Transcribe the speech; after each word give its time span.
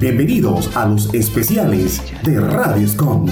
Bienvenidos 0.00 0.74
a 0.74 0.86
los 0.86 1.12
especiales 1.12 2.00
de 2.22 2.40
Radioscom. 2.40 3.26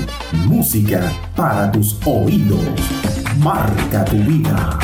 Música 0.45 1.11
para 1.35 1.73
tus 1.73 1.97
oídos. 2.05 2.61
Marca 3.39 4.05
tu 4.05 4.17
vida. 4.17 4.79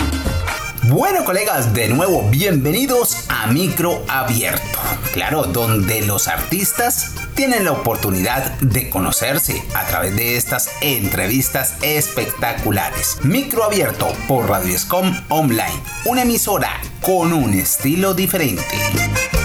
Bueno 0.85 1.27
colegas, 1.27 1.75
de 1.75 1.89
nuevo 1.89 2.27
bienvenidos 2.31 3.27
a 3.29 3.49
Micro 3.49 4.03
Abierto. 4.09 4.79
Claro, 5.13 5.45
donde 5.45 6.01
los 6.07 6.27
artistas 6.27 7.13
tienen 7.35 7.67
la 7.67 7.73
oportunidad 7.73 8.59
de 8.61 8.89
conocerse 8.89 9.63
a 9.75 9.85
través 9.87 10.17
de 10.17 10.39
estas 10.39 10.71
entrevistas 10.81 11.75
espectaculares. 11.83 13.19
Micro 13.25 13.63
Abierto 13.63 14.09
por 14.27 14.49
Radio 14.49 14.75
Escom 14.75 15.15
Online, 15.29 15.83
una 16.07 16.23
emisora 16.23 16.81
con 17.03 17.35
un 17.35 17.53
estilo 17.53 18.15
diferente. 18.15 19.44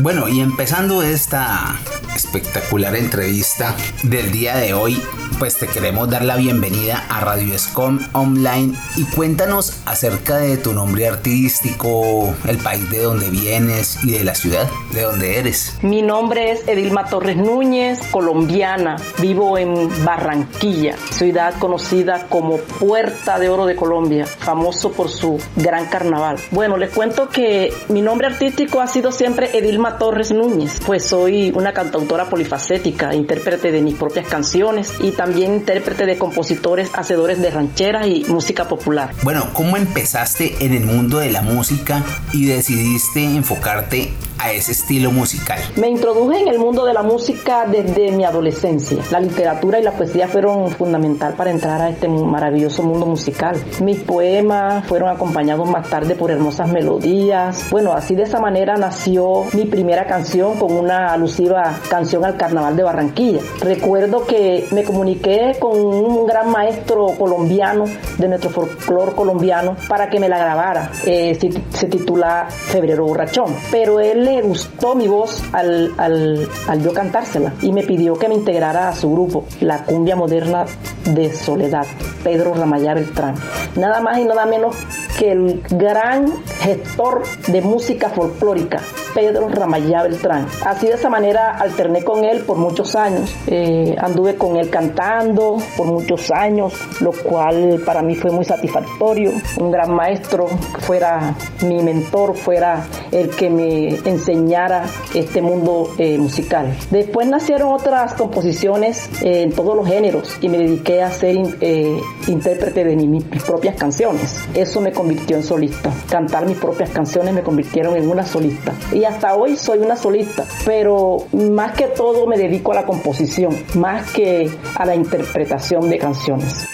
Bueno, 0.00 0.28
y 0.28 0.40
empezando 0.40 1.02
esta 1.02 1.76
espectacular 2.14 2.94
entrevista 2.94 3.76
del 4.04 4.30
día 4.30 4.56
de 4.56 4.72
hoy, 4.72 5.02
pues 5.38 5.56
te 5.56 5.66
queremos 5.66 6.10
dar 6.10 6.24
la 6.24 6.36
bienvenida 6.36 7.04
a 7.08 7.20
Radio 7.20 7.54
Escom 7.54 7.98
Online 8.12 8.74
y 8.96 9.04
cuéntanos 9.04 9.82
acerca 9.86 10.36
de 10.36 10.56
tu 10.56 10.72
nombre 10.72 11.06
artístico, 11.08 12.34
el 12.46 12.58
país 12.58 12.90
de 12.90 13.02
donde 13.02 13.30
vienes 13.30 14.02
y 14.04 14.12
de 14.12 14.24
la 14.24 14.34
ciudad 14.34 14.68
de 14.92 15.02
donde 15.02 15.38
eres. 15.38 15.76
Mi 15.82 16.02
nombre 16.02 16.52
es 16.52 16.66
Edilma 16.66 17.06
Torres 17.06 17.36
Núñez, 17.36 18.00
colombiana. 18.10 18.96
Vivo 19.18 19.58
en 19.58 20.04
Barranquilla, 20.04 20.96
ciudad 21.10 21.54
conocida 21.58 22.26
como 22.28 22.58
Puerta 22.58 23.38
de 23.38 23.48
Oro 23.48 23.66
de 23.66 23.76
Colombia, 23.76 24.26
famoso 24.26 24.92
por 24.92 25.08
su 25.08 25.40
gran 25.56 25.86
carnaval. 25.86 26.38
Bueno, 26.50 26.76
les 26.76 26.90
cuento 26.90 27.28
que 27.28 27.72
mi 27.88 28.02
nombre 28.02 28.26
artístico 28.26 28.80
ha 28.80 28.86
sido 28.86 29.12
siempre 29.12 29.56
Edilma 29.56 29.98
Torres 29.98 30.32
Núñez, 30.32 30.80
pues 30.84 31.04
soy 31.04 31.52
una 31.54 31.72
cantautora 31.72 32.28
polifacética, 32.28 33.14
intérprete 33.14 33.72
de 33.72 33.80
mis 33.80 33.94
propias 33.94 34.26
canciones 34.26 34.92
y 35.00 35.12
también 35.18 35.54
intérprete 35.54 36.06
de 36.06 36.16
compositores, 36.16 36.90
hacedores 36.94 37.42
de 37.42 37.50
rancheras 37.50 38.06
y 38.06 38.24
música 38.28 38.68
popular. 38.68 39.10
Bueno, 39.24 39.48
¿cómo 39.52 39.76
empezaste 39.76 40.64
en 40.64 40.74
el 40.74 40.84
mundo 40.84 41.18
de 41.18 41.32
la 41.32 41.42
música 41.42 42.04
y 42.32 42.46
decidiste 42.46 43.24
enfocarte 43.24 44.12
a 44.38 44.52
ese 44.52 44.72
estilo 44.72 45.10
musical? 45.10 45.60
Me 45.76 45.88
introduje 45.88 46.40
en 46.40 46.48
el 46.48 46.58
mundo 46.58 46.84
de 46.84 46.94
la 46.94 47.02
música 47.02 47.66
desde 47.66 48.12
mi 48.12 48.24
adolescencia. 48.24 48.98
La 49.10 49.20
literatura 49.20 49.80
y 49.80 49.82
la 49.82 49.92
poesía 49.92 50.28
fueron 50.28 50.70
fundamental 50.70 51.34
para 51.34 51.50
entrar 51.50 51.80
a 51.80 51.90
este 51.90 52.08
maravilloso 52.08 52.82
mundo 52.82 53.06
musical. 53.06 53.56
Mis 53.82 53.98
poemas 53.98 54.86
fueron 54.86 55.08
acompañados 55.08 55.68
más 55.68 55.88
tarde 55.88 56.14
por 56.14 56.30
hermosas 56.30 56.68
melodías. 56.68 57.66
Bueno, 57.70 57.92
así 57.92 58.14
de 58.14 58.22
esa 58.22 58.40
manera 58.40 58.76
nació 58.76 59.44
mi 59.52 59.64
primera 59.64 60.06
canción 60.06 60.58
con 60.58 60.72
una 60.72 61.12
alusiva 61.12 61.78
canción 61.88 62.24
al 62.24 62.36
carnaval 62.36 62.76
de 62.76 62.82
Barranquilla. 62.82 63.40
Recuerdo 63.60 64.24
que 64.26 64.66
me 64.70 64.84
comuniqué 64.84 65.56
con 65.58 65.78
un 65.78 66.26
gran 66.26 66.50
maestro 66.50 67.06
colombiano 67.18 67.84
de 68.18 68.28
nuestro 68.28 68.50
folclore 68.50 69.12
colombiano 69.12 69.76
para 69.88 70.08
que 70.08 70.20
me 70.20 70.28
la 70.28 70.38
grabara. 70.38 70.90
Eh, 71.04 71.36
se 71.70 71.86
titula 71.86 72.46
Febrero 72.48 73.04
Borrachón. 73.04 73.54
Pero 73.70 74.00
él 74.00 74.27
le 74.28 74.42
gustó 74.42 74.94
mi 74.94 75.08
voz 75.08 75.42
al, 75.52 75.94
al, 75.96 76.48
al, 76.68 76.82
yo 76.82 76.92
cantársela 76.92 77.52
y 77.62 77.72
me 77.72 77.82
pidió 77.82 78.14
que 78.14 78.28
me 78.28 78.34
integrara 78.34 78.88
a 78.88 78.94
su 78.94 79.10
grupo, 79.10 79.44
la 79.60 79.84
cumbia 79.84 80.16
moderna 80.16 80.66
de 81.04 81.32
Soledad, 81.32 81.86
Pedro 82.22 82.54
Ramayá 82.54 82.94
Beltrán. 82.94 83.34
Nada 83.76 84.00
más 84.00 84.18
y 84.18 84.24
nada 84.24 84.46
menos 84.46 84.76
que 85.18 85.32
el 85.32 85.62
gran 85.70 86.32
gestor 86.60 87.22
de 87.48 87.60
música 87.62 88.10
folclórica, 88.10 88.80
Pedro 89.18 89.48
Ramayá 89.48 90.04
Beltrán. 90.04 90.46
Así 90.64 90.86
de 90.86 90.92
esa 90.92 91.10
manera 91.10 91.50
alterné 91.56 92.04
con 92.04 92.24
él 92.24 92.44
por 92.44 92.56
muchos 92.56 92.94
años. 92.94 93.34
Eh, 93.48 93.96
anduve 93.98 94.36
con 94.36 94.56
él 94.56 94.70
cantando 94.70 95.58
por 95.76 95.88
muchos 95.88 96.30
años, 96.30 96.72
lo 97.00 97.10
cual 97.10 97.82
para 97.84 98.00
mí 98.00 98.14
fue 98.14 98.30
muy 98.30 98.44
satisfactorio. 98.44 99.32
Un 99.58 99.72
gran 99.72 99.92
maestro, 99.92 100.46
fuera 100.78 101.34
mi 101.66 101.82
mentor, 101.82 102.36
fuera 102.36 102.86
el 103.10 103.30
que 103.30 103.50
me 103.50 103.88
enseñara 104.08 104.84
este 105.12 105.42
mundo 105.42 105.90
eh, 105.98 106.16
musical. 106.16 106.76
Después 106.92 107.26
nacieron 107.26 107.72
otras 107.72 108.14
composiciones 108.14 109.10
eh, 109.20 109.42
en 109.42 109.50
todos 109.50 109.74
los 109.74 109.88
géneros 109.88 110.38
y 110.40 110.48
me 110.48 110.58
dediqué 110.58 111.02
a 111.02 111.10
ser 111.10 111.36
eh, 111.60 112.00
intérprete 112.28 112.84
de 112.84 112.94
mis 112.94 113.24
propias 113.42 113.74
canciones. 113.74 114.38
Eso 114.54 114.80
me 114.80 114.92
convirtió 114.92 115.36
en 115.36 115.42
solista. 115.42 115.90
Cantar 116.08 116.46
mis 116.46 116.56
propias 116.56 116.90
canciones 116.90 117.34
me 117.34 117.42
convirtieron 117.42 117.96
en 117.96 118.08
una 118.08 118.24
solista. 118.24 118.72
Y 118.92 119.07
hasta 119.08 119.34
hoy 119.34 119.56
soy 119.56 119.78
una 119.78 119.96
solista, 119.96 120.44
pero 120.64 121.18
más 121.32 121.72
que 121.72 121.86
todo 121.88 122.26
me 122.26 122.36
dedico 122.36 122.72
a 122.72 122.76
la 122.76 122.84
composición, 122.84 123.56
más 123.74 124.10
que 124.12 124.50
a 124.76 124.84
la 124.84 124.94
interpretación 124.94 125.88
de 125.88 125.98
canciones. 125.98 126.66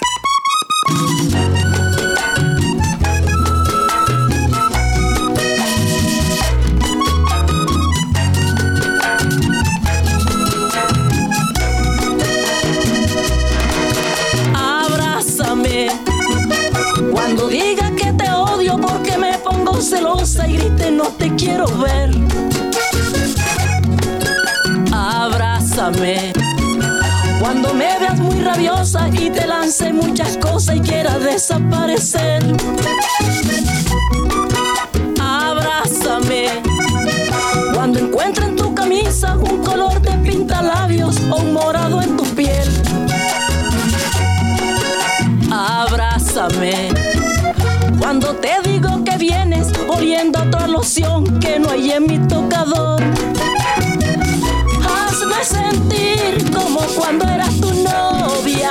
Quiero 21.30 21.66
ver. 21.78 22.10
Abrázame. 24.92 26.32
Cuando 27.40 27.74
me 27.74 27.98
veas 27.98 28.18
muy 28.18 28.40
rabiosa 28.42 29.08
y 29.08 29.30
te 29.30 29.46
lance 29.46 29.92
muchas 29.92 30.36
cosas 30.38 30.76
y 30.76 30.80
quiera 30.80 31.18
desaparecer. 31.18 32.42
Abrázame. 35.20 36.62
Cuando 37.74 37.98
encuentre 37.98 38.46
en 38.46 38.56
tu 38.56 38.74
camisa 38.74 39.36
un 39.36 39.62
color 39.62 40.00
de 40.00 40.12
pintalabios 40.18 41.20
o 41.30 41.36
un 41.36 41.52
morado 41.52 42.02
oliendo 50.04 50.38
a 50.38 50.66
loción 50.68 51.24
que 51.40 51.58
no 51.58 51.70
hay 51.70 51.92
en 51.92 52.04
mi 52.06 52.18
tocador. 52.28 53.02
Hazme 54.86 55.42
sentir 55.42 56.50
como 56.50 56.80
cuando 56.94 57.26
eras 57.26 57.58
tu 57.58 57.72
novia. 57.72 58.70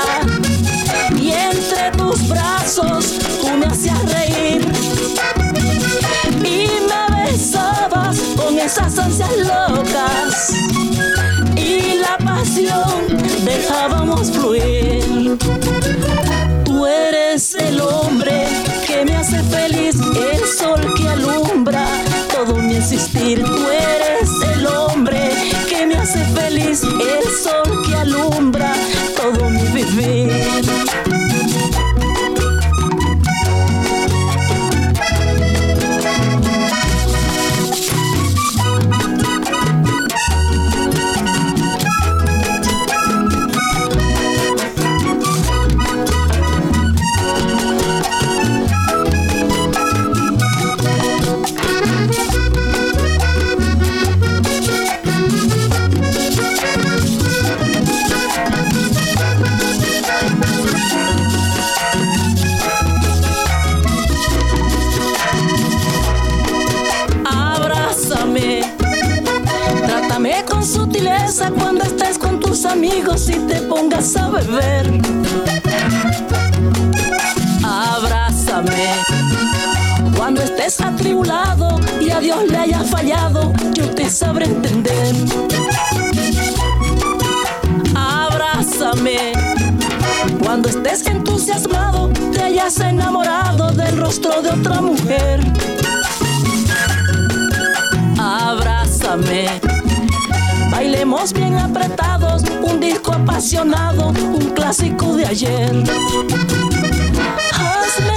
Dios 82.33 82.49
le 82.49 82.57
haya 82.57 82.79
fallado, 82.83 83.53
yo 83.73 83.89
te 83.93 84.09
sabré 84.09 84.45
entender. 84.45 85.15
Abrázame. 87.95 89.33
Cuando 90.43 90.69
estés 90.69 91.05
entusiasmado, 91.05 92.09
te 92.31 92.41
hayas 92.41 92.79
enamorado 92.79 93.71
del 93.71 93.97
rostro 93.97 94.41
de 94.41 94.49
otra 94.49 94.81
mujer. 94.81 95.41
Abrázame. 98.17 99.47
Bailemos 100.71 101.33
bien 101.33 101.55
apretados, 101.55 102.43
un 102.63 102.79
disco 102.79 103.13
apasionado, 103.13 104.07
un 104.07 104.49
clásico 104.55 105.15
de 105.15 105.25
ayer 105.27 105.83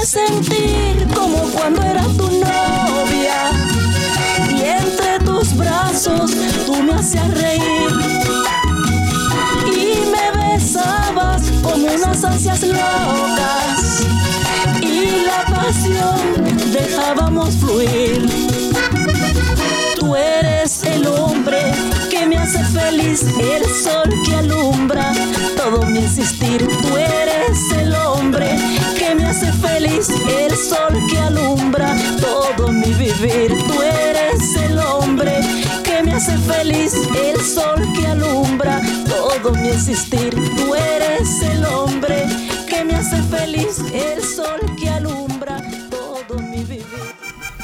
sentir 0.07 1.05
como 1.13 1.37
cuando 1.51 1.81
era 1.83 2.03
tu 2.03 2.27
novia. 2.27 3.66
Tú 6.03 6.83
me 6.83 6.93
hacías 6.93 7.27
reír. 7.33 7.63
Y 9.65 9.95
me 10.11 10.53
besabas 10.53 11.41
con 11.63 11.83
unas 11.83 12.23
ansias 12.23 12.61
locas. 12.61 14.05
Y 14.79 15.25
la 15.25 15.43
pasión 15.55 16.71
dejábamos 16.71 17.55
fluir. 17.55 18.29
Tú 19.99 20.15
eres 20.15 20.83
el 20.83 21.07
hombre 21.07 21.73
que 22.11 22.27
me 22.27 22.37
hace 22.37 22.63
feliz, 22.65 23.23
el 23.39 23.65
sol 23.65 24.07
que 24.23 24.35
alumbra 24.35 25.11
todo 25.55 25.81
mi 25.87 25.97
existir. 25.97 26.67
Tú 26.83 26.95
eres 26.95 27.71
el 27.75 27.95
hombre 27.95 28.55
que 28.99 29.15
me 29.15 29.25
hace 29.25 29.51
feliz, 29.51 30.09
el 30.09 30.55
sol 30.55 30.93
que 31.09 31.17
alumbra 31.17 31.95
todo 32.21 32.71
mi 32.71 32.93
vivir. 32.93 33.57
Tú 33.65 33.81
eres 33.81 34.55
el 34.57 34.77
hombre 34.77 35.41
que 35.97 36.03
me 36.03 36.13
hace 36.13 36.37
feliz, 36.37 36.93
el 37.15 37.41
sol 37.41 37.81
que 37.93 38.05
alumbra 38.07 38.81
todo 39.07 39.51
mi 39.53 39.69
existir. 39.69 40.29
Tú 40.55 40.75
eres 40.75 41.41
el 41.41 41.65
hombre 41.65 42.25
que 42.69 42.83
me 42.83 42.95
hace 42.95 43.21
feliz, 43.23 43.79
el 43.91 44.23
sol 44.23 44.59
que 44.79 44.89
alumbra. 44.89 45.26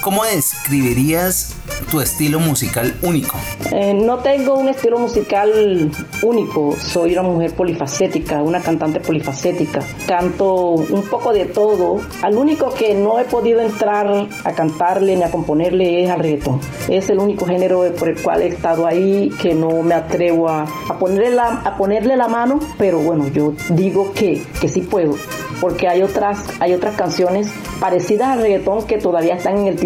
¿Cómo 0.03 0.25
describirías 0.25 1.55
tu 1.89 2.01
estilo 2.01 2.41
musical 2.41 2.93
único? 3.03 3.37
Eh, 3.71 3.93
no 3.93 4.17
tengo 4.17 4.55
un 4.55 4.67
estilo 4.67 4.99
musical 4.99 5.89
único, 6.21 6.75
soy 6.77 7.13
una 7.13 7.21
mujer 7.21 7.53
polifacética, 7.55 8.43
una 8.43 8.59
cantante 8.59 8.99
polifacética. 8.99 9.79
Canto 10.05 10.71
un 10.71 11.03
poco 11.03 11.31
de 11.31 11.45
todo. 11.45 12.01
Al 12.21 12.35
único 12.35 12.73
que 12.73 12.93
no 12.95 13.17
he 13.17 13.23
podido 13.23 13.61
entrar 13.61 14.27
a 14.43 14.51
cantarle 14.51 15.15
ni 15.15 15.23
a 15.23 15.31
componerle 15.31 16.03
es 16.03 16.09
al 16.09 16.19
reggaetón. 16.19 16.59
Es 16.89 17.09
el 17.09 17.19
único 17.19 17.45
género 17.45 17.89
por 17.97 18.09
el 18.09 18.21
cual 18.21 18.41
he 18.41 18.47
estado 18.47 18.85
ahí 18.85 19.31
que 19.41 19.55
no 19.55 19.83
me 19.83 19.95
atrevo 19.95 20.49
a, 20.49 20.65
ponerle, 20.99 21.29
la, 21.29 21.61
a 21.63 21.77
ponerle 21.77 22.17
la 22.17 22.27
mano, 22.27 22.59
pero 22.77 22.99
bueno, 22.99 23.29
yo 23.29 23.53
digo 23.69 24.11
que, 24.11 24.43
que 24.59 24.67
sí 24.67 24.81
puedo 24.81 25.15
porque 25.63 25.87
hay 25.87 26.01
otras, 26.01 26.43
hay 26.59 26.73
otras 26.73 26.95
canciones 26.95 27.49
parecidas 27.79 28.27
al 28.27 28.41
reggaetón 28.41 28.85
que 28.85 28.97
todavía 28.97 29.35
están 29.35 29.59
en 29.59 29.67
el 29.67 29.77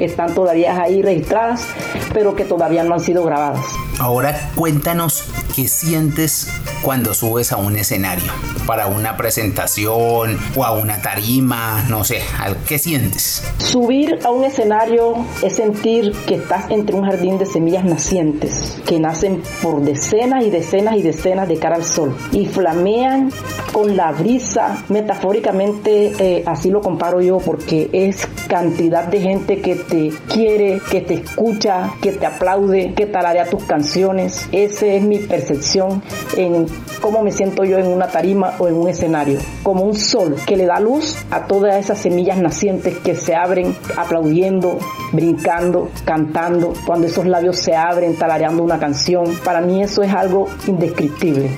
están 0.00 0.34
todavía 0.34 0.80
ahí 0.80 1.02
registradas, 1.02 1.66
pero 2.12 2.34
que 2.34 2.44
todavía 2.44 2.82
no 2.84 2.94
han 2.94 3.00
sido 3.00 3.24
grabadas. 3.24 3.64
Ahora 3.98 4.50
cuéntanos 4.54 5.24
qué 5.56 5.68
sientes 5.68 6.48
cuando 6.82 7.14
subes 7.14 7.50
a 7.50 7.56
un 7.56 7.76
escenario 7.76 8.30
para 8.66 8.88
una 8.88 9.16
presentación 9.16 10.38
o 10.54 10.64
a 10.64 10.72
una 10.72 11.00
tarima, 11.00 11.82
no 11.88 12.04
sé, 12.04 12.20
¿qué 12.68 12.78
sientes? 12.78 13.42
Subir 13.56 14.18
a 14.24 14.30
un 14.30 14.44
escenario 14.44 15.14
es 15.42 15.56
sentir 15.56 16.12
que 16.26 16.34
estás 16.34 16.70
entre 16.70 16.94
un 16.94 17.06
jardín 17.06 17.38
de 17.38 17.46
semillas 17.46 17.84
nacientes 17.86 18.76
que 18.84 19.00
nacen 19.00 19.42
por 19.62 19.80
decenas 19.80 20.44
y 20.44 20.50
decenas 20.50 20.96
y 20.96 21.02
decenas 21.02 21.48
de 21.48 21.56
cara 21.56 21.76
al 21.76 21.84
sol 21.84 22.14
y 22.32 22.44
flamean 22.44 23.32
con 23.72 23.96
la 23.96 24.12
brisa, 24.12 24.84
metafóricamente 24.90 26.12
eh, 26.18 26.42
así 26.44 26.70
lo 26.70 26.82
comparo 26.82 27.22
yo 27.22 27.38
porque 27.38 27.88
es 27.92 28.26
cantidad 28.46 29.04
de 29.04 29.20
gente 29.20 29.60
que 29.62 29.76
te 29.76 30.10
quiere, 30.28 30.82
que 30.90 31.00
te 31.00 31.14
escucha, 31.14 31.94
que 32.02 32.12
te 32.12 32.26
aplaude, 32.26 32.92
que 32.94 33.06
tararea 33.06 33.48
tus 33.48 33.64
canciones. 33.64 34.48
Esa 34.52 34.86
es 34.86 35.02
mi 35.02 35.18
percepción 35.18 35.45
en 36.36 36.66
cómo 37.00 37.22
me 37.22 37.32
siento 37.32 37.64
yo 37.64 37.78
en 37.78 37.86
una 37.86 38.08
tarima 38.08 38.54
o 38.58 38.68
en 38.68 38.74
un 38.74 38.88
escenario. 38.88 39.38
Como 39.62 39.84
un 39.84 39.94
sol 39.94 40.36
que 40.46 40.56
le 40.56 40.66
da 40.66 40.80
luz 40.80 41.16
a 41.30 41.46
todas 41.46 41.76
esas 41.76 41.98
semillas 41.98 42.38
nacientes 42.38 42.98
que 42.98 43.14
se 43.14 43.34
abren 43.34 43.74
aplaudiendo, 43.96 44.78
brincando, 45.12 45.88
cantando, 46.04 46.72
cuando 46.86 47.06
esos 47.06 47.26
labios 47.26 47.58
se 47.58 47.74
abren 47.74 48.16
talareando 48.16 48.62
una 48.62 48.78
canción. 48.78 49.24
Para 49.44 49.60
mí 49.60 49.82
eso 49.82 50.02
es 50.02 50.12
algo 50.12 50.48
indescriptible. 50.66 51.50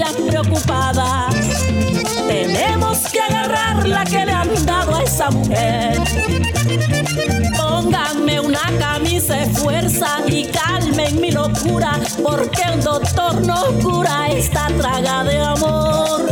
Miran 0.00 0.14
preocupadas. 0.28 1.34
Tenemos 2.26 2.98
que 3.12 3.20
agarrar 3.20 3.86
la 3.86 4.04
que 4.04 4.24
le 4.24 4.32
han 4.32 4.66
dado 4.66 4.96
a 4.96 5.02
esa 5.02 5.30
mujer. 5.30 6.00
Pónganme 7.56 8.40
una 8.40 8.62
camisa 8.78 9.34
de 9.36 9.46
fuerza 9.50 10.18
y 10.26 10.46
calmen 10.46 11.20
mi 11.20 11.30
locura, 11.30 11.98
porque 12.22 12.62
el 12.62 12.82
doctor 12.82 13.46
no 13.46 13.64
cura 13.82 14.28
esta 14.28 14.68
traga 14.78 15.24
de 15.24 15.40
amor. 15.40 16.26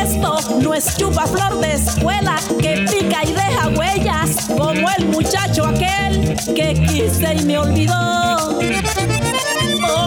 Esto 0.00 0.38
no 0.60 0.74
es 0.74 0.96
chupa 0.96 1.26
flor 1.26 1.60
de 1.60 1.74
escuela 1.74 2.36
que 2.60 2.86
pica 2.90 3.24
y 3.24 3.32
deja 3.32 3.68
huellas, 3.76 4.46
como 4.46 4.88
el 4.96 5.06
muchacho 5.08 5.66
aquel 5.66 6.36
que 6.54 6.74
quise 6.86 7.34
y 7.34 7.44
me 7.44 7.58
olvidó. 7.58 8.58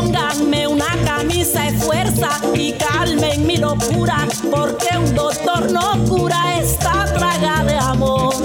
Pónganme 0.05 0.67
una 0.67 0.85
camisa 1.03 1.63
de 1.63 1.71
fuerza 1.79 2.29
y 2.53 2.73
calmen 2.73 3.47
mi 3.47 3.57
locura, 3.57 4.27
porque 4.51 4.95
un 4.99 5.15
doctor 5.15 5.71
no 5.71 5.97
cura 6.07 6.59
esta 6.59 7.05
traga 7.05 7.63
de 7.63 7.73
amor. 7.73 8.35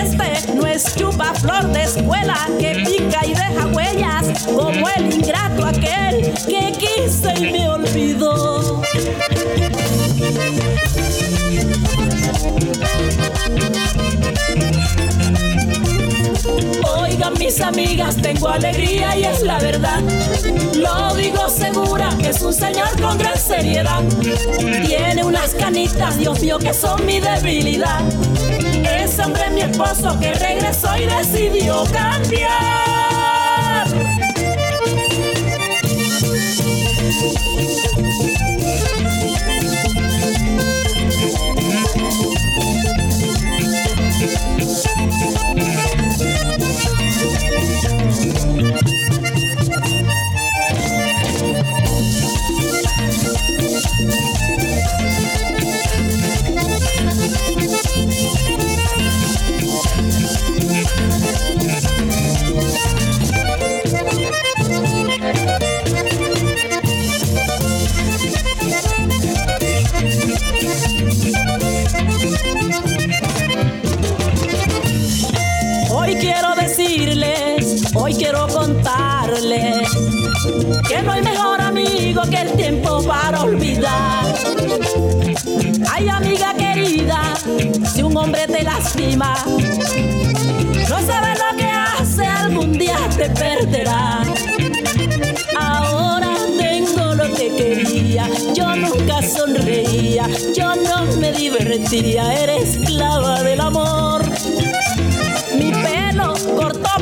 Este 0.00 0.52
no 0.52 0.66
es 0.66 0.96
chupa 0.96 1.32
flor 1.34 1.64
de 1.68 1.84
escuela 1.84 2.36
que 2.58 2.82
pica 2.84 3.24
y 3.24 3.34
deja 3.34 3.66
huellas, 3.68 4.46
como 4.46 4.88
el 4.88 5.14
ingrato 5.14 5.64
aquel 5.64 6.34
que 6.48 6.72
quise 6.72 7.32
y 7.38 7.52
me 7.52 7.68
olvidó. 7.68 8.82
Oigan 17.20 17.38
mis 17.38 17.60
amigas, 17.60 18.16
tengo 18.16 18.48
alegría 18.48 19.14
y 19.14 19.24
es 19.24 19.42
la 19.42 19.58
verdad. 19.58 20.00
Lo 20.74 21.14
digo 21.14 21.50
segura, 21.50 22.08
es 22.24 22.40
un 22.40 22.54
señor 22.54 22.98
con 22.98 23.18
gran 23.18 23.36
seriedad. 23.36 24.02
Tiene 24.86 25.22
unas 25.22 25.52
canitas, 25.52 26.16
Dios 26.16 26.40
mío, 26.40 26.58
que 26.58 26.72
son 26.72 27.04
mi 27.04 27.20
debilidad. 27.20 28.00
Es 28.82 29.18
hombre 29.18 29.50
mi 29.50 29.60
esposo 29.60 30.18
que 30.18 30.32
regresó 30.32 30.96
y 30.96 31.04
decidió 31.04 31.84
cambiar. 31.92 32.89
Que 80.88 81.02
no 81.04 81.12
hay 81.12 81.22
mejor 81.22 81.60
amigo 81.60 82.22
que 82.28 82.40
el 82.40 82.52
tiempo 82.52 83.00
para 83.04 83.42
olvidar. 83.42 84.34
Ay, 85.88 86.08
amiga 86.08 86.52
querida, 86.54 87.34
si 87.94 88.02
un 88.02 88.16
hombre 88.16 88.46
te 88.48 88.64
lastima, 88.64 89.36
no 90.88 91.00
sabes 91.06 91.38
lo 91.38 91.56
que 91.56 91.64
hace, 91.64 92.26
algún 92.26 92.72
día 92.72 92.98
te 93.16 93.30
perderá. 93.30 94.22
Ahora 95.56 96.34
tengo 96.58 97.14
lo 97.14 97.32
que 97.34 97.54
quería, 97.56 98.28
yo 98.52 98.74
nunca 98.74 99.22
sonreía, 99.22 100.26
yo 100.56 100.74
no 100.74 101.04
me 101.20 101.32
divertía, 101.32 102.34
eres 102.42 102.74
esclava 102.74 103.44
del 103.44 103.60
amor. 103.60 104.19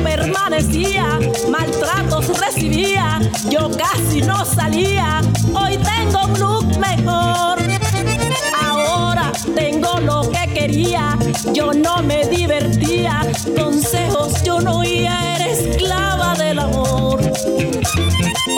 Permanecía, 0.03 1.19
maltratos 1.49 2.27
recibía, 2.39 3.19
yo 3.49 3.69
casi 3.71 4.21
no 4.21 4.45
salía, 4.45 5.21
hoy 5.53 5.77
tengo 5.77 6.25
un 6.25 6.39
look 6.39 6.79
mejor. 6.79 7.59
Ahora 8.61 9.31
tengo 9.55 9.99
lo 9.99 10.29
que 10.31 10.53
quería, 10.53 11.17
yo 11.53 11.73
no 11.73 12.01
me 12.01 12.25
divertía, 12.27 13.21
consejos 13.59 14.41
yo 14.43 14.59
no 14.61 14.79
oía, 14.79 15.35
eres 15.35 15.59
esclava 15.59 16.33
del 16.35 16.59
amor. 16.59 17.19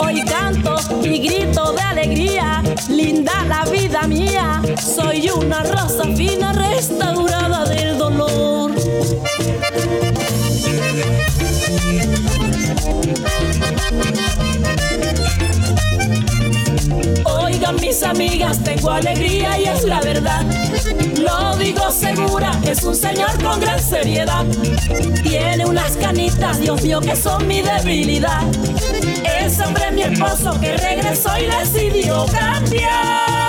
Hoy 0.00 0.22
canto 0.24 0.76
y 1.02 1.18
grito 1.18 1.72
de 1.72 1.82
alegría, 1.82 2.62
linda 2.88 3.44
la 3.46 3.64
vida 3.64 4.02
mía, 4.06 4.62
soy 4.80 5.30
una 5.30 5.62
rosa 5.64 6.04
fina 6.16 6.52
restaurada 6.52 7.41
Mis 17.80 18.02
amigas, 18.02 18.62
tengo 18.62 18.90
alegría 18.90 19.58
y 19.58 19.64
es 19.64 19.84
la 19.84 20.00
verdad. 20.00 20.44
Lo 21.18 21.56
digo 21.56 21.90
segura, 21.90 22.52
es 22.64 22.82
un 22.82 22.94
señor 22.94 23.42
con 23.42 23.60
gran 23.60 23.80
seriedad. 23.80 24.44
Tiene 25.22 25.64
unas 25.66 25.96
canitas, 25.96 26.60
Dios 26.60 26.82
mío, 26.82 27.00
que 27.00 27.16
son 27.16 27.46
mi 27.46 27.62
debilidad. 27.62 28.42
Es 29.40 29.60
hombre 29.60 29.90
mi 29.92 30.02
esposo 30.02 30.58
que 30.60 30.76
regresó 30.76 31.30
y 31.38 31.46
decidió 31.46 32.26
cambiar. 32.26 33.42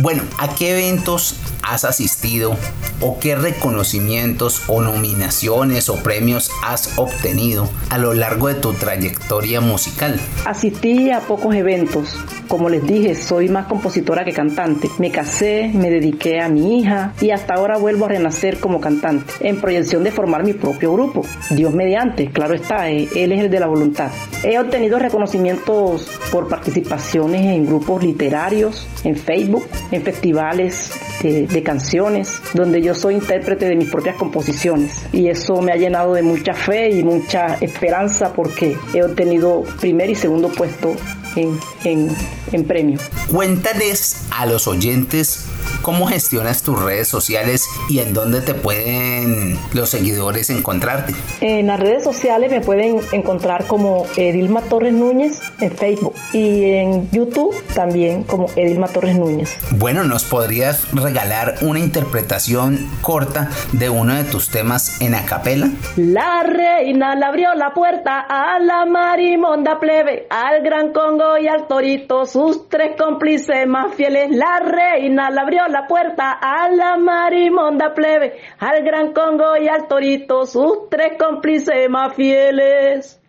Bueno, 0.00 0.22
¿a 0.38 0.54
qué 0.54 0.70
eventos 0.78 1.34
has 1.64 1.84
asistido 1.84 2.56
o 3.00 3.18
qué 3.18 3.34
reconocimientos 3.34 4.62
o 4.68 4.80
nominaciones 4.80 5.88
o 5.88 5.96
premios 5.96 6.50
has 6.64 6.96
obtenido 6.98 7.68
a 7.90 7.98
lo 7.98 8.14
largo 8.14 8.46
de 8.46 8.54
tu 8.54 8.72
trayectoria 8.74 9.60
musical? 9.60 10.20
Asistí 10.44 11.10
a 11.10 11.20
pocos 11.20 11.54
eventos. 11.54 12.14
Como 12.46 12.70
les 12.70 12.86
dije, 12.86 13.14
soy 13.14 13.48
más 13.48 13.66
compositora 13.66 14.24
que 14.24 14.32
cantante. 14.32 14.88
Me 14.98 15.10
casé, 15.10 15.70
me 15.74 15.90
dediqué 15.90 16.40
a 16.40 16.48
mi 16.48 16.78
hija 16.78 17.12
y 17.20 17.30
hasta 17.30 17.54
ahora 17.54 17.76
vuelvo 17.76 18.06
a 18.06 18.08
renacer 18.08 18.60
como 18.60 18.80
cantante 18.80 19.32
en 19.40 19.60
proyección 19.60 20.04
de 20.04 20.12
formar 20.12 20.44
mi 20.44 20.54
propio 20.54 20.92
grupo. 20.92 21.26
Dios 21.50 21.74
mediante, 21.74 22.30
claro 22.30 22.54
está, 22.54 22.88
eh, 22.90 23.08
Él 23.14 23.32
es 23.32 23.40
el 23.40 23.50
de 23.50 23.60
la 23.60 23.66
voluntad. 23.66 24.10
He 24.44 24.58
obtenido 24.58 24.98
reconocimientos 24.98 26.08
por 26.30 26.48
participaciones 26.48 27.44
en 27.46 27.66
grupos 27.66 28.02
literarios, 28.02 28.86
en 29.04 29.16
Facebook, 29.16 29.66
en 29.90 29.97
festivales 30.00 30.90
de, 31.22 31.62
canciones, 31.62 32.40
donde 32.54 32.80
yo 32.80 32.94
soy 32.94 33.14
intérprete 33.14 33.66
de 33.66 33.76
mis 33.76 33.90
propias 33.90 34.16
composiciones. 34.16 34.92
Y 35.12 35.28
eso 35.28 35.60
me 35.60 35.72
ha 35.72 35.76
llenado 35.76 36.14
de 36.14 36.22
mucha 36.22 36.54
fe 36.54 36.90
y 36.90 37.02
mucha 37.02 37.56
esperanza 37.60 38.32
porque 38.32 38.76
he 38.94 39.02
obtenido 39.02 39.62
primer 39.80 40.10
y 40.10 40.14
segundo 40.14 40.48
puesto 40.48 40.96
en, 41.36 41.58
en, 41.84 42.08
en 42.52 42.64
premio. 42.64 42.98
Cuéntales 43.30 44.22
a 44.30 44.46
los 44.46 44.66
oyentes 44.66 45.46
cómo 45.82 46.06
gestionas 46.06 46.62
tus 46.62 46.80
redes 46.82 47.08
sociales 47.08 47.68
y 47.88 48.00
en 48.00 48.14
dónde 48.14 48.40
te 48.40 48.54
pueden 48.54 49.58
los 49.72 49.90
seguidores 49.90 50.50
encontrarte. 50.50 51.14
En 51.40 51.68
las 51.68 51.80
redes 51.80 52.04
sociales 52.04 52.50
me 52.50 52.60
pueden 52.60 53.00
encontrar 53.12 53.66
como 53.66 54.06
Edilma 54.16 54.62
Torres 54.62 54.92
Núñez 54.92 55.40
en 55.60 55.70
Facebook 55.70 56.14
y 56.32 56.64
en 56.74 57.10
YouTube 57.10 57.54
también 57.74 58.24
como 58.24 58.46
Edilma 58.56 58.88
Torres 58.88 59.16
Núñez. 59.16 59.56
Bueno, 59.72 60.04
¿nos 60.04 60.24
podrías 60.24 60.92
regalar 60.92 61.54
una 61.62 61.78
interpretación 61.78 62.88
corta 63.00 63.50
de 63.72 63.88
uno 63.88 64.14
de 64.14 64.24
tus 64.24 64.50
temas 64.50 65.00
en 65.00 65.14
acapela? 65.14 65.70
La 65.96 66.42
reina 66.42 67.14
le 67.14 67.24
abrió 67.24 67.54
la 67.54 67.72
puerta 67.72 68.26
a 68.28 68.58
la 68.58 68.84
marimonda 68.86 69.78
plebe, 69.78 70.26
al 70.30 70.62
gran 70.62 70.92
Congo 70.92 71.38
y 71.38 71.48
al 71.48 71.66
torito, 71.66 72.26
sus 72.26 72.68
tres 72.68 72.96
cómplices 72.98 73.66
más 73.66 73.94
fieles. 73.94 74.30
La 74.30 74.60
reina 74.60 75.30
le 75.30 75.40
abrió 75.40 75.67
la 75.68 75.86
puerta 75.86 76.38
a 76.40 76.68
la 76.68 76.96
marimonda 76.96 77.94
plebe, 77.94 78.40
al 78.58 78.82
gran 78.82 79.12
Congo 79.12 79.56
y 79.56 79.68
al 79.68 79.86
torito, 79.86 80.46
sus 80.46 80.88
tres 80.90 81.16
cómplices 81.18 81.88
más 81.88 82.14
fieles. 82.14 83.20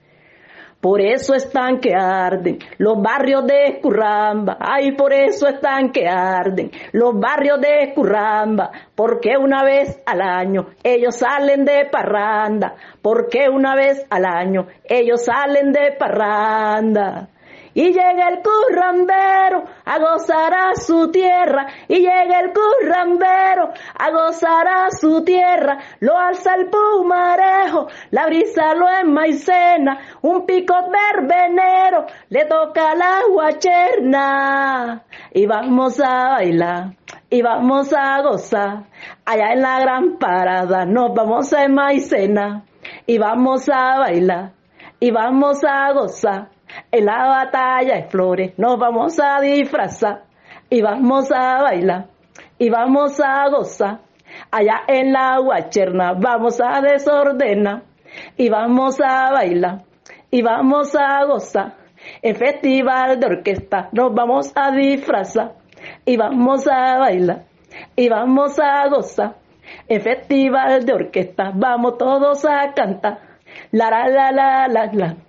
Por 0.81 1.01
eso 1.01 1.33
están 1.33 1.81
que 1.81 1.93
arden 1.93 2.59
los 2.77 3.01
barrios 3.01 3.45
de 3.45 3.65
Escurramba. 3.65 4.57
Ay, 4.61 4.93
por 4.93 5.11
eso 5.11 5.45
están 5.49 5.91
que 5.91 6.07
arden 6.07 6.71
los 6.93 7.19
barrios 7.19 7.59
de 7.59 7.83
Escurramba. 7.83 8.71
Porque 8.95 9.37
una 9.37 9.61
vez 9.63 10.01
al 10.05 10.21
año 10.21 10.67
ellos 10.81 11.17
salen 11.17 11.65
de 11.65 11.85
parranda. 11.91 12.75
Porque 13.01 13.49
una 13.49 13.75
vez 13.75 14.05
al 14.09 14.23
año 14.23 14.67
ellos 14.85 15.25
salen 15.25 15.73
de 15.73 15.91
parranda. 15.99 17.27
Y 17.73 17.93
llega 17.93 18.29
el 18.29 18.41
currambero 18.41 19.63
a 19.85 19.99
gozar 19.99 20.53
a 20.53 20.75
su 20.75 21.11
tierra. 21.11 21.67
Y 21.87 21.99
llega 21.99 22.39
el 22.39 22.51
currambero 22.53 23.71
a 23.97 24.11
gozar 24.11 24.67
a 24.67 24.91
su 24.91 25.23
tierra. 25.23 25.77
Lo 25.99 26.17
alza 26.17 26.55
el 26.55 26.69
pumarejo, 26.69 27.87
la 28.11 28.25
brisa 28.25 28.73
lo 28.73 28.87
enmaicena. 28.87 29.99
Un 30.21 30.45
pico 30.45 30.73
verbenero 30.89 32.05
le 32.29 32.45
toca 32.45 32.95
la 32.95 33.21
guacherna. 33.29 35.03
Y 35.33 35.45
vamos 35.45 35.99
a 35.99 36.29
bailar. 36.29 36.95
Y 37.29 37.41
vamos 37.41 37.93
a 37.93 38.21
gozar. 38.21 38.83
Allá 39.25 39.53
en 39.53 39.61
la 39.61 39.79
gran 39.79 40.17
parada 40.17 40.85
nos 40.85 41.13
vamos 41.13 41.53
a 41.53 41.63
enmaicena. 41.65 42.63
Y 43.05 43.17
vamos 43.19 43.69
a 43.69 43.99
bailar. 43.99 44.51
Y 44.99 45.11
vamos 45.11 45.63
a 45.63 45.91
gozar. 45.93 46.49
En 46.91 47.05
la 47.05 47.25
batalla 47.27 47.95
de 47.95 48.03
flores 48.09 48.53
nos 48.57 48.77
vamos 48.77 49.19
a 49.19 49.39
disfrazar 49.41 50.23
y 50.69 50.81
vamos 50.81 51.31
a 51.31 51.61
bailar 51.63 52.07
y 52.57 52.69
vamos 52.69 53.19
a 53.19 53.49
gozar. 53.49 53.99
Allá 54.51 54.83
en 54.87 55.11
la 55.11 55.39
guacherna 55.39 56.13
vamos 56.13 56.59
a 56.61 56.81
desordenar 56.81 57.83
y 58.37 58.49
vamos 58.49 58.99
a 59.01 59.31
bailar 59.31 59.83
y 60.29 60.41
vamos 60.41 60.95
a 60.95 61.23
gozar. 61.25 61.75
En 62.21 62.35
festival 62.35 63.19
de 63.19 63.25
orquesta 63.25 63.89
nos 63.91 64.13
vamos 64.13 64.51
a 64.55 64.71
disfrazar 64.71 65.53
y 66.05 66.17
vamos 66.17 66.67
a 66.67 66.97
bailar 66.97 67.45
y 67.95 68.09
vamos 68.09 68.59
a 68.59 68.87
gozar. 68.87 69.35
En 69.87 70.01
festival 70.01 70.85
de 70.85 70.93
orquesta 70.93 71.51
vamos 71.53 71.97
todos 71.97 72.45
a 72.45 72.73
cantar. 72.73 73.19
La 73.71 73.89
la 73.89 74.07
la 74.07 74.31
la 74.31 74.67
la 74.67 74.85
la. 74.93 75.28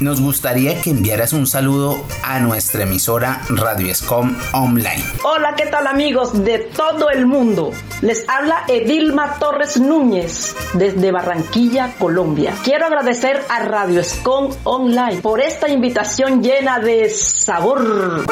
nos 0.00 0.20
gustaría 0.20 0.80
que 0.80 0.90
enviaras 0.90 1.32
un 1.32 1.46
saludo 1.46 2.04
a 2.22 2.40
nuestra 2.40 2.82
emisora 2.82 3.40
Radio 3.48 3.90
Escom 3.90 4.36
Online. 4.52 5.02
Hola, 5.22 5.54
¿qué 5.56 5.66
tal 5.66 5.86
amigos 5.86 6.44
de 6.44 6.58
todo 6.58 7.10
el 7.10 7.26
mundo? 7.26 7.72
Les 8.02 8.28
habla 8.28 8.64
Edilma 8.68 9.38
Torres 9.38 9.78
Núñez 9.78 10.54
desde 10.74 11.12
Barranquilla, 11.12 11.94
Colombia. 11.98 12.54
Quiero 12.64 12.86
agradecer 12.86 13.42
a 13.48 13.60
Radio 13.60 14.00
Escom 14.00 14.50
Online 14.64 15.20
por 15.20 15.40
esta 15.40 15.68
invitación 15.68 16.42
llena 16.42 16.78
de 16.78 17.08
sabor. 17.10 18.24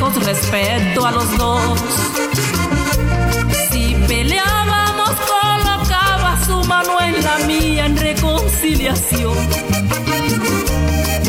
Consejos 0.00 0.24
respecto 0.24 1.06
a 1.06 1.12
los 1.12 1.36
dos. 1.36 1.80
Si 3.70 3.94
peleábamos, 4.06 5.10
colocaba 5.10 6.38
su 6.44 6.64
mano 6.64 7.00
en 7.00 7.22
la 7.22 7.38
mía 7.46 7.86
en 7.86 7.96
reconciliación. 7.96 9.36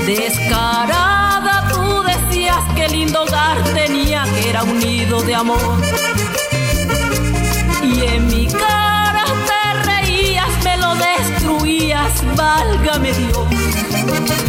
Descarada 0.06 1.68
tú 1.72 2.04
decías 2.04 2.64
que 2.76 2.88
lindo 2.90 3.24
hogar 3.24 3.64
tenía, 3.74 4.24
que 4.24 4.50
era 4.50 4.64
un 4.64 4.80
nido 4.80 5.22
de 5.22 5.36
amor. 5.36 5.82
Y 7.84 8.02
en 8.04 8.28
mi 8.28 8.48
cara 8.48 9.26
te 9.50 9.84
reías, 9.86 10.64
me 10.64 10.78
lo 10.78 10.96
destruías, 10.96 12.12
válgame 12.36 13.14
Dios. 13.14 14.47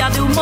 Cama 0.00 0.08
fría 0.08 0.10
de 0.10 0.20
un 0.22 0.34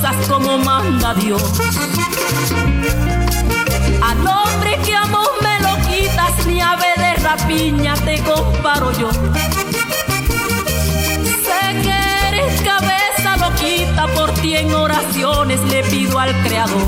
organizas 0.00 0.28
como 0.28 0.58
manda 0.58 1.14
Dios. 1.14 1.42
Al 4.02 4.26
hombre 4.26 4.78
que 4.84 4.94
amo 4.94 5.20
me 5.42 5.60
lo 5.60 5.76
quitas, 5.88 6.46
ni 6.46 6.60
ave 6.60 6.86
de 6.96 7.14
rapiña 7.16 7.94
te 7.94 8.22
comparo 8.22 8.92
yo. 8.92 9.10
Sé 11.44 11.82
que 11.82 12.28
eres 12.28 12.60
cabeza 12.62 13.36
loquita, 13.36 14.06
por 14.14 14.32
ti 14.34 14.56
en 14.56 14.74
oraciones 14.74 15.60
le 15.64 15.82
pido 15.84 16.18
al 16.18 16.34
Creador. 16.42 16.86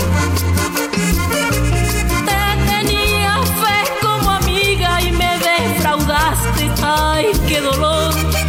Te 2.27 2.73
tenía 2.73 3.35
fe 3.63 3.79
como 4.01 4.31
amiga 4.31 5.01
y 5.03 5.13
me 5.13 5.39
defraudaste, 5.39 6.71
ay, 6.83 7.33
qué 7.47 7.61
dolor. 7.61 8.42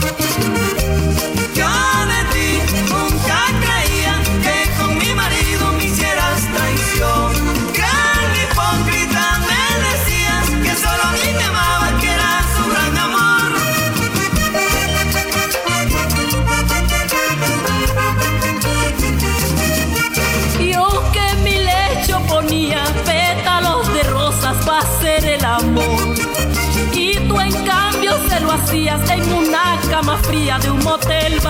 De 30.43 30.69
un 30.69 30.83
motel 30.83 31.42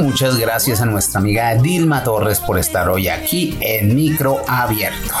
muchas 0.00 0.38
gracias 0.38 0.80
a 0.80 0.86
nuestra 0.86 1.20
amiga 1.20 1.54
Dilma 1.54 2.02
Torres 2.02 2.40
por 2.40 2.58
estar 2.58 2.88
hoy 2.88 3.08
aquí 3.08 3.56
en 3.60 3.94
Micro 3.94 4.42
Abierto. 4.48 5.14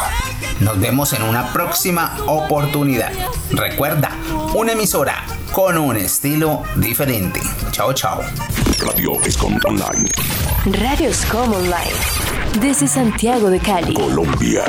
Nos 0.60 0.80
vemos 0.80 1.12
en 1.12 1.22
una 1.22 1.52
próxima 1.52 2.16
oportunidad. 2.26 3.12
Recuerda, 3.50 4.10
una 4.54 4.72
emisora 4.72 5.24
con 5.52 5.76
un 5.76 5.96
estilo 5.96 6.62
diferente. 6.76 7.40
Chao, 7.72 7.92
chao. 7.92 8.22
Radio 8.78 9.20
Escom 9.22 9.58
Online. 9.66 10.08
Radio 10.64 11.12
Scom 11.12 11.52
Online. 11.52 11.92
Desde 12.60 12.88
Santiago 12.88 13.50
de 13.50 13.58
Cali. 13.58 13.94
Colombia. 13.94 14.64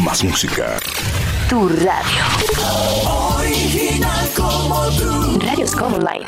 Más 0.00 0.24
música. 0.24 0.76
Tu 1.48 1.68
radio. 1.68 2.24
Original 3.38 4.28
como 4.36 4.86
tú. 4.90 5.38
Radio 5.40 5.66
Scom 5.66 5.94
Online. 5.94 6.26